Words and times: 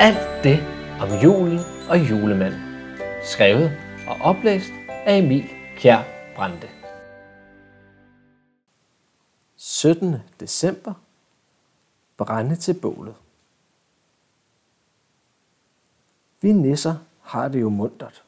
Alt 0.00 0.44
det 0.44 0.58
om 1.00 1.08
julen 1.22 1.58
og 1.88 2.10
julemanden. 2.10 2.60
Skrevet 3.22 3.70
og 4.08 4.16
oplæst 4.20 4.72
af 4.88 5.18
Emil 5.18 5.44
Kjær 5.76 6.02
Brande. 6.36 6.68
17. 9.56 10.16
december. 10.40 10.94
Brænde 12.16 12.56
til 12.56 12.74
bålet. 12.74 13.14
Vi 16.40 16.52
nisser 16.52 16.96
har 17.20 17.48
det 17.48 17.60
jo 17.60 17.68
muntert, 17.68 18.24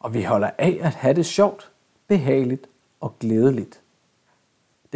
og 0.00 0.14
vi 0.14 0.22
holder 0.22 0.50
af 0.58 0.78
at 0.82 0.94
have 0.94 1.14
det 1.14 1.26
sjovt, 1.26 1.70
behageligt 2.06 2.66
og 3.00 3.18
glædeligt. 3.18 3.80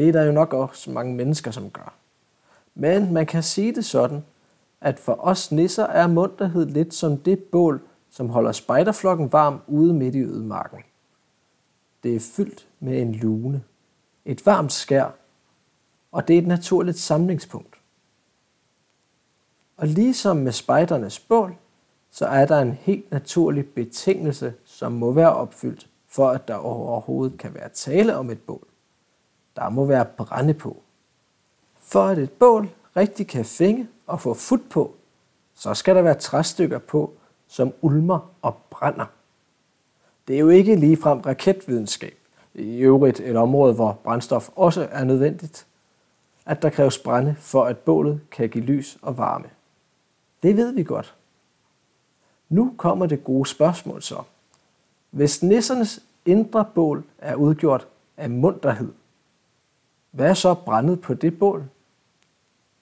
Det 0.00 0.08
er 0.08 0.12
der 0.12 0.22
jo 0.22 0.32
nok 0.32 0.52
også 0.52 0.90
mange 0.90 1.14
mennesker, 1.14 1.50
som 1.50 1.70
gør. 1.70 1.94
Men 2.74 3.12
man 3.12 3.26
kan 3.26 3.42
sige 3.42 3.74
det 3.74 3.84
sådan, 3.84 4.24
at 4.80 4.98
for 4.98 5.18
os 5.20 5.52
nisser 5.52 5.84
er 5.84 6.06
munterhed 6.06 6.66
lidt 6.66 6.94
som 6.94 7.16
det 7.16 7.38
bål, 7.38 7.80
som 8.10 8.28
holder 8.28 8.52
spejderflokken 8.52 9.32
varm 9.32 9.60
ude 9.66 9.94
midt 9.94 10.14
i 10.14 10.20
ødemarken. 10.20 10.78
Det 12.02 12.16
er 12.16 12.20
fyldt 12.20 12.68
med 12.80 13.02
en 13.02 13.14
lune, 13.14 13.62
et 14.24 14.46
varmt 14.46 14.72
skær, 14.72 15.14
og 16.12 16.28
det 16.28 16.34
er 16.34 16.38
et 16.38 16.46
naturligt 16.46 16.98
samlingspunkt. 16.98 17.76
Og 19.76 19.86
ligesom 19.86 20.36
med 20.36 20.52
spejdernes 20.52 21.18
bål, 21.18 21.54
så 22.10 22.26
er 22.26 22.46
der 22.46 22.58
en 22.58 22.72
helt 22.72 23.10
naturlig 23.10 23.68
betingelse, 23.68 24.54
som 24.64 24.92
må 24.92 25.12
være 25.12 25.34
opfyldt, 25.34 25.86
for 26.08 26.30
at 26.30 26.48
der 26.48 26.54
overhovedet 26.54 27.38
kan 27.38 27.54
være 27.54 27.68
tale 27.68 28.16
om 28.16 28.30
et 28.30 28.40
bål. 28.40 28.69
Der 29.60 29.68
må 29.68 29.84
være 29.84 30.04
brænde 30.04 30.54
på. 30.54 30.76
For 31.78 32.02
at 32.02 32.18
et 32.18 32.30
bål 32.30 32.68
rigtig 32.96 33.26
kan 33.26 33.44
fænge 33.44 33.88
og 34.06 34.20
få 34.20 34.34
fut 34.34 34.60
på, 34.70 34.94
så 35.54 35.74
skal 35.74 35.94
der 35.94 36.02
være 36.02 36.14
træstykker 36.14 36.78
på, 36.78 37.12
som 37.48 37.72
ulmer 37.80 38.30
og 38.42 38.56
brænder. 38.70 39.06
Det 40.28 40.36
er 40.36 40.40
jo 40.40 40.48
ikke 40.48 40.76
ligefrem 40.76 41.20
raketvidenskab, 41.20 42.14
i 42.54 42.78
øvrigt 42.78 43.20
et 43.20 43.36
område, 43.36 43.74
hvor 43.74 43.98
brændstof 44.04 44.50
også 44.56 44.88
er 44.90 45.04
nødvendigt, 45.04 45.66
at 46.46 46.62
der 46.62 46.70
kræves 46.70 46.98
brænde 46.98 47.36
for, 47.38 47.64
at 47.64 47.78
bålet 47.78 48.20
kan 48.30 48.48
give 48.48 48.64
lys 48.64 48.98
og 49.02 49.18
varme. 49.18 49.48
Det 50.42 50.56
ved 50.56 50.72
vi 50.72 50.82
godt. 50.82 51.14
Nu 52.48 52.74
kommer 52.76 53.06
det 53.06 53.24
gode 53.24 53.48
spørgsmål 53.48 54.02
så. 54.02 54.22
Hvis 55.10 55.42
nissernes 55.42 56.00
indre 56.24 56.64
bål 56.74 57.04
er 57.18 57.34
udgjort 57.34 57.86
af 58.16 58.30
munterhed, 58.30 58.92
hvad 60.10 60.30
er 60.30 60.34
så 60.34 60.54
brændet 60.54 61.00
på 61.00 61.14
det 61.14 61.38
bål? 61.38 61.68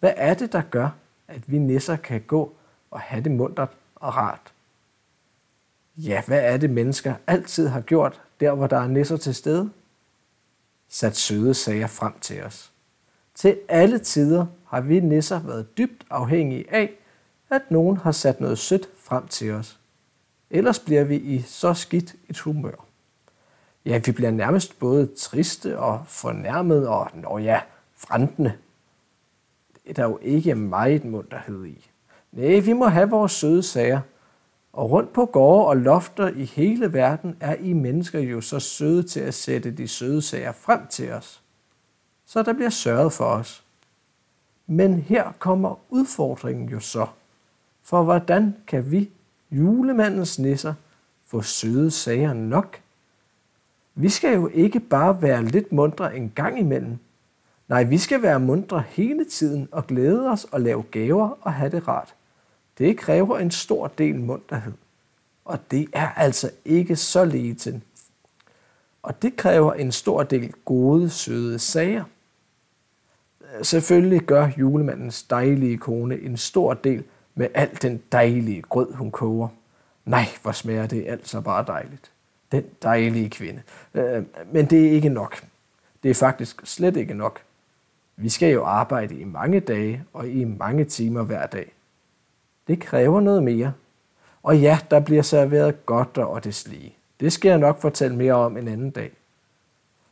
Hvad 0.00 0.12
er 0.16 0.34
det, 0.34 0.52
der 0.52 0.62
gør, 0.62 0.88
at 1.28 1.52
vi 1.52 1.58
nisser 1.58 1.96
kan 1.96 2.20
gå 2.20 2.52
og 2.90 3.00
have 3.00 3.24
det 3.24 3.32
mundret 3.32 3.68
og 3.94 4.16
rart? 4.16 4.52
Ja, 5.96 6.22
hvad 6.26 6.40
er 6.40 6.56
det, 6.56 6.70
mennesker 6.70 7.14
altid 7.26 7.68
har 7.68 7.80
gjort, 7.80 8.20
der 8.40 8.54
hvor 8.54 8.66
der 8.66 8.76
er 8.76 8.88
nisser 8.88 9.16
til 9.16 9.34
stede? 9.34 9.70
Sat 10.88 11.16
søde 11.16 11.54
sager 11.54 11.86
frem 11.86 12.12
til 12.20 12.42
os. 12.42 12.72
Til 13.34 13.58
alle 13.68 13.98
tider 13.98 14.46
har 14.66 14.80
vi 14.80 15.00
nisser 15.00 15.40
været 15.40 15.78
dybt 15.78 16.06
afhængige 16.10 16.74
af, 16.74 16.90
at 17.50 17.70
nogen 17.70 17.96
har 17.96 18.12
sat 18.12 18.40
noget 18.40 18.58
sødt 18.58 18.88
frem 18.98 19.26
til 19.28 19.52
os. 19.52 19.78
Ellers 20.50 20.78
bliver 20.78 21.04
vi 21.04 21.16
i 21.16 21.42
så 21.42 21.74
skidt 21.74 22.14
et 22.28 22.38
humør. 22.38 22.87
Ja, 23.84 24.00
vi 24.04 24.12
bliver 24.12 24.30
nærmest 24.30 24.78
både 24.78 25.08
triste 25.16 25.78
og 25.78 26.02
fornærmet 26.06 26.88
og, 26.88 27.10
nå 27.14 27.38
ja, 27.38 27.60
frantende. 27.96 28.52
Det 29.74 29.90
er 29.90 29.92
der 29.92 30.04
jo 30.04 30.18
ikke 30.22 30.54
meget 30.54 31.04
munterhed 31.04 31.66
i. 31.66 31.90
Nej, 32.32 32.60
vi 32.60 32.72
må 32.72 32.86
have 32.86 33.10
vores 33.10 33.32
søde 33.32 33.62
sager. 33.62 34.00
Og 34.72 34.90
rundt 34.90 35.12
på 35.12 35.24
gårde 35.24 35.66
og 35.66 35.76
lofter 35.76 36.28
i 36.28 36.44
hele 36.44 36.92
verden 36.92 37.36
er 37.40 37.54
I 37.54 37.72
mennesker 37.72 38.20
jo 38.20 38.40
så 38.40 38.60
søde 38.60 39.02
til 39.02 39.20
at 39.20 39.34
sætte 39.34 39.70
de 39.70 39.88
søde 39.88 40.22
sager 40.22 40.52
frem 40.52 40.86
til 40.86 41.12
os. 41.12 41.42
Så 42.26 42.42
der 42.42 42.52
bliver 42.52 42.70
sørget 42.70 43.12
for 43.12 43.24
os. 43.24 43.64
Men 44.66 44.94
her 44.98 45.32
kommer 45.38 45.78
udfordringen 45.88 46.68
jo 46.68 46.80
så. 46.80 47.06
For 47.82 48.02
hvordan 48.02 48.56
kan 48.66 48.90
vi, 48.90 49.10
julemandens 49.50 50.38
nisser, 50.38 50.74
få 51.26 51.42
søde 51.42 51.90
sager 51.90 52.32
nok? 52.32 52.80
Vi 54.00 54.08
skal 54.08 54.34
jo 54.34 54.48
ikke 54.54 54.80
bare 54.80 55.22
være 55.22 55.44
lidt 55.44 55.72
mundre 55.72 56.16
en 56.16 56.32
gang 56.34 56.58
imellem. 56.58 56.98
Nej, 57.68 57.84
vi 57.84 57.98
skal 57.98 58.22
være 58.22 58.40
mundre 58.40 58.84
hele 58.88 59.24
tiden 59.24 59.68
og 59.72 59.86
glæde 59.86 60.30
os 60.30 60.44
og 60.44 60.60
lave 60.60 60.82
gaver 60.82 61.38
og 61.40 61.52
have 61.52 61.70
det 61.70 61.88
rart. 61.88 62.14
Det 62.78 62.98
kræver 62.98 63.38
en 63.38 63.50
stor 63.50 63.86
del 63.86 64.20
munterhed. 64.20 64.72
Og 65.44 65.58
det 65.70 65.88
er 65.92 66.08
altså 66.08 66.50
ikke 66.64 66.96
så 66.96 67.24
lige 67.24 67.54
til. 67.54 67.80
Og 69.02 69.22
det 69.22 69.36
kræver 69.36 69.72
en 69.72 69.92
stor 69.92 70.22
del 70.22 70.52
gode, 70.64 71.10
søde 71.10 71.58
sager. 71.58 72.04
Selvfølgelig 73.62 74.20
gør 74.20 74.50
julemandens 74.58 75.22
dejlige 75.22 75.78
kone 75.78 76.20
en 76.20 76.36
stor 76.36 76.74
del 76.74 77.04
med 77.34 77.48
al 77.54 77.78
den 77.82 78.02
dejlige 78.12 78.62
grød, 78.62 78.92
hun 78.92 79.10
koger. 79.10 79.48
Nej, 80.04 80.26
hvor 80.42 80.52
smager 80.52 80.86
det 80.86 81.04
altså 81.08 81.40
bare 81.40 81.64
dejligt. 81.66 82.10
Den 82.52 82.64
dejlige 82.82 83.30
kvinde. 83.30 83.62
Øh, 83.94 84.24
men 84.52 84.66
det 84.66 84.86
er 84.86 84.90
ikke 84.90 85.08
nok. 85.08 85.44
Det 86.02 86.10
er 86.10 86.14
faktisk 86.14 86.66
slet 86.66 86.96
ikke 86.96 87.14
nok. 87.14 87.40
Vi 88.16 88.28
skal 88.28 88.52
jo 88.52 88.64
arbejde 88.64 89.14
i 89.14 89.24
mange 89.24 89.60
dage 89.60 90.04
og 90.12 90.28
i 90.28 90.44
mange 90.44 90.84
timer 90.84 91.22
hver 91.22 91.46
dag. 91.46 91.72
Det 92.68 92.80
kræver 92.80 93.20
noget 93.20 93.42
mere. 93.42 93.72
Og 94.42 94.58
ja, 94.58 94.78
der 94.90 95.00
bliver 95.00 95.22
serveret 95.22 95.86
godt 95.86 96.18
og 96.18 96.44
deslige. 96.44 96.96
Det 97.20 97.32
skal 97.32 97.48
jeg 97.48 97.58
nok 97.58 97.80
fortælle 97.80 98.16
mere 98.16 98.34
om 98.34 98.56
en 98.56 98.68
anden 98.68 98.90
dag. 98.90 99.12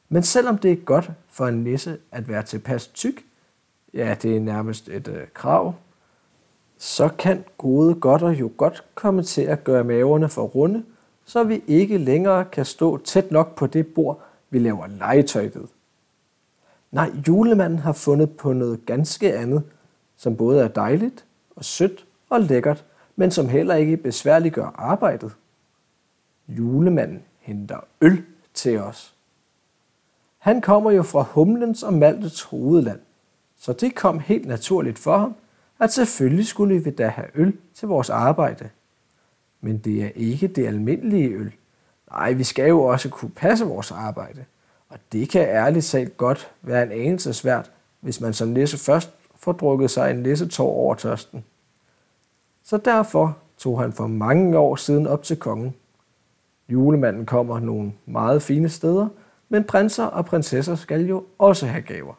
Men 0.09 0.23
selvom 0.23 0.59
det 0.59 0.73
er 0.73 0.77
godt 0.77 1.11
for 1.29 1.47
en 1.47 1.65
nisse 1.65 1.99
at 2.13 2.29
være 2.29 2.43
tilpas 2.43 2.87
tyk, 2.87 3.25
ja, 3.95 4.17
det 4.23 4.37
er 4.37 4.41
nærmest 4.41 4.89
et 4.89 5.09
øh, 5.09 5.27
krav, 5.35 5.75
så 6.79 7.09
kan 7.09 7.45
gode 7.59 7.95
godter 7.95 8.31
jo 8.31 8.53
godt 8.57 8.85
komme 8.95 9.23
til 9.23 9.43
at 9.43 9.65
gøre 9.65 9.85
maverne 9.85 10.29
for 10.29 10.43
runde, 10.43 10.85
så 11.27 11.45
vi 11.45 11.63
ikke 11.67 11.99
længere 11.99 12.45
kan 12.45 12.65
stå 12.65 12.97
tæt 12.97 13.31
nok 13.31 13.55
på 13.55 13.67
det 13.67 13.87
bord, 13.87 14.23
vi 14.51 14.59
laver 14.59 14.87
legetøj 14.87 15.51
ved. 15.55 15.65
Nej, 16.91 17.11
julemanden 17.29 17.79
har 17.79 17.93
fundet 17.93 18.37
på 18.37 18.53
noget 18.53 18.87
ganske 18.87 19.37
andet, 19.37 19.63
som 20.17 20.37
både 20.37 20.63
er 20.63 20.69
dejligt 20.69 21.25
og 21.57 21.65
sødt 21.65 22.07
og 22.31 22.41
lækkert, 22.41 22.85
men 23.17 23.31
som 23.31 23.49
heller 23.49 23.75
ikke 23.75 23.97
besværliggør 23.97 24.75
arbejdet. 24.75 25.33
Julemanden 26.49 27.23
henter 27.41 27.81
øl 28.01 28.25
til 28.55 28.79
os. 28.79 29.15
Han 30.39 30.61
kommer 30.61 30.91
jo 30.91 31.03
fra 31.03 31.23
humlens 31.23 31.83
og 31.83 31.93
maltets 31.93 32.43
hovedland, 32.43 33.01
så 33.59 33.73
det 33.73 33.95
kom 33.95 34.19
helt 34.19 34.47
naturligt 34.47 34.99
for 34.99 35.19
ham, 35.19 35.35
at 35.79 35.93
selvfølgelig 35.93 36.47
skulle 36.47 36.79
vi 36.79 36.91
da 36.91 37.09
have 37.09 37.29
øl 37.35 37.57
til 37.75 37.89
vores 37.89 38.11
arbejde. 38.11 38.71
Men 39.61 39.79
det 39.79 40.03
er 40.05 40.11
ikke 40.15 40.49
det 40.49 40.67
almindelige 40.67 41.29
øl. 41.29 41.53
Nej, 42.11 42.33
vi 42.33 42.45
skal 42.45 42.69
jo 42.69 42.83
også 42.83 43.09
kunne 43.09 43.31
passe 43.31 43.65
vores 43.65 43.93
arbejde. 43.93 44.45
Og 44.89 44.99
det 45.13 45.29
kan 45.29 45.43
ærligt 45.43 45.85
talt 45.85 46.17
godt 46.17 46.51
være 46.63 46.83
en 46.83 46.93
anelse 46.93 47.33
svært, 47.33 47.71
hvis 48.01 48.21
man 48.21 48.33
som 48.33 48.49
nisse 48.49 48.79
først 48.79 49.11
får 49.37 49.53
drukket 49.53 49.91
sig 49.91 50.11
en 50.11 50.17
nissetår 50.17 50.69
over 50.69 50.95
tørsten. 50.95 51.45
Så 52.65 52.77
derfor 52.77 53.37
tog 53.59 53.81
han 53.81 53.93
for 53.93 54.07
mange 54.07 54.59
år 54.59 54.77
siden 54.77 55.07
op 55.07 55.23
til 55.23 55.37
kongen. 55.37 55.75
Julemanden 56.69 57.27
kommer 57.27 57.61
nogle 57.61 57.93
meget 58.07 58.43
fine 58.43 58.69
steder, 58.69 59.09
men 59.49 59.65
prinser 59.65 60.05
og 60.05 60.25
prinsesser 60.25 60.75
skal 60.75 61.07
jo 61.07 61.25
også 61.39 61.67
have 61.67 61.83
gaver. 61.83 62.15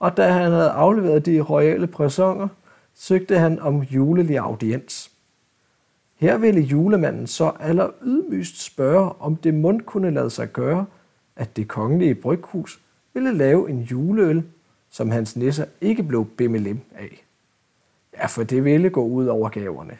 Og 0.00 0.16
da 0.16 0.30
han 0.30 0.52
havde 0.52 0.70
afleveret 0.70 1.26
de 1.26 1.40
royale 1.40 1.86
præsonger, 1.86 2.48
søgte 2.94 3.38
han 3.38 3.58
om 3.58 3.82
julelig 3.82 4.38
audiens. 4.38 5.10
Her 6.16 6.38
ville 6.38 6.60
julemanden 6.60 7.26
så 7.26 7.52
aller 7.60 7.90
ydmygst 8.02 8.62
spørge, 8.62 9.12
om 9.20 9.36
det 9.36 9.54
mund 9.54 9.80
kunne 9.80 10.10
lade 10.10 10.30
sig 10.30 10.52
gøre, 10.52 10.86
at 11.36 11.56
det 11.56 11.68
kongelige 11.68 12.14
bryghus 12.14 12.80
ville 13.14 13.32
lave 13.32 13.70
en 13.70 13.80
juleøl, 13.82 14.44
som 14.90 15.10
hans 15.10 15.36
nisser 15.36 15.64
ikke 15.80 16.02
blev 16.02 16.26
bimmelim 16.26 16.80
af. 16.94 17.24
Ja, 18.16 18.26
for 18.26 18.42
det 18.42 18.64
ville 18.64 18.90
gå 18.90 19.04
ud 19.06 19.26
over 19.26 19.48
gaverne. 19.48 19.98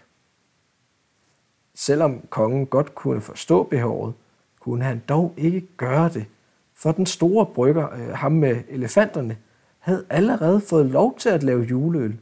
Selvom 1.75 2.21
kongen 2.31 2.67
godt 2.67 2.95
kunne 2.95 3.21
forstå 3.21 3.63
behovet, 3.63 4.15
kunne 4.61 4.85
han 4.85 5.03
dog 5.09 5.35
ikke 5.37 5.67
gøre 5.77 6.09
det, 6.09 6.27
for 6.75 6.93
den 6.93 7.07
store 7.07 7.47
brygger, 7.47 7.93
øh, 7.93 8.09
ham 8.09 8.33
med 8.33 8.63
elefanterne, 8.69 9.37
havde 9.79 10.07
allerede 10.11 10.61
fået 10.61 10.87
lov 10.87 11.19
til 11.19 11.29
at 11.29 11.43
lave 11.43 11.63
juleøl, 11.63 12.19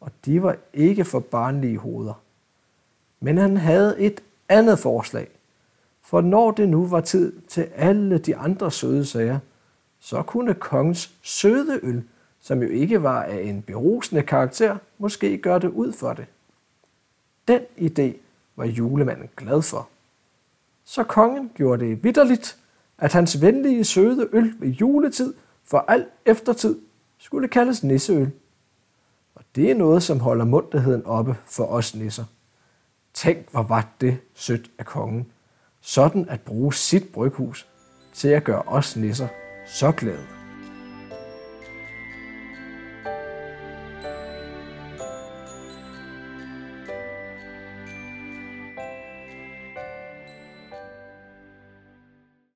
og 0.00 0.10
de 0.24 0.42
var 0.42 0.56
ikke 0.72 1.04
for 1.04 1.20
barnlige 1.20 1.78
hoveder. 1.78 2.22
Men 3.22 3.38
han 3.38 3.56
havde 3.56 4.00
et 4.00 4.20
andet 4.48 4.78
forslag, 4.78 5.28
for 6.02 6.20
når 6.20 6.50
det 6.50 6.68
nu 6.68 6.86
var 6.86 7.00
tid 7.00 7.32
til 7.48 7.68
alle 7.74 8.18
de 8.18 8.36
andre 8.36 8.70
søde 8.70 9.06
sager, 9.06 9.38
så 10.00 10.22
kunne 10.22 10.54
kongens 10.54 11.10
søde 11.22 11.80
øl, 11.82 12.04
som 12.40 12.62
jo 12.62 12.68
ikke 12.68 13.02
var 13.02 13.22
af 13.22 13.40
en 13.42 13.62
berusende 13.62 14.22
karakter, 14.22 14.76
måske 14.98 15.38
gøre 15.38 15.58
det 15.58 15.68
ud 15.68 15.92
for 15.92 16.12
det. 16.12 16.26
Den 17.48 17.60
idé 17.78 18.16
var 18.56 18.64
julemanden 18.64 19.28
glad 19.36 19.62
for. 19.62 19.88
Så 20.84 21.04
kongen 21.04 21.50
gjorde 21.54 21.84
det 21.84 22.04
vidderligt, 22.04 22.58
at 22.98 23.12
hans 23.12 23.42
venlige 23.42 23.84
søde 23.84 24.28
øl 24.32 24.54
ved 24.58 24.68
juletid 24.68 25.34
for 25.64 25.84
al 25.88 26.06
eftertid 26.26 26.78
skulle 27.18 27.48
kaldes 27.48 27.84
nisseøl. 27.84 28.30
Og 29.34 29.42
det 29.54 29.70
er 29.70 29.74
noget, 29.74 30.02
som 30.02 30.20
holder 30.20 30.44
munterheden 30.44 31.06
oppe 31.06 31.36
for 31.44 31.64
os 31.64 31.94
nisser. 31.94 32.24
Tænk, 33.14 33.50
hvor 33.50 33.62
var 33.62 33.88
det 34.00 34.18
sødt 34.34 34.70
af 34.78 34.86
kongen. 34.86 35.32
Sådan 35.80 36.28
at 36.28 36.40
bruge 36.40 36.74
sit 36.74 37.08
bryghus 37.12 37.66
til 38.12 38.28
at 38.28 38.44
gøre 38.44 38.62
os 38.62 38.96
nisser 38.96 39.28
så 39.66 39.92
glade. 39.92 40.41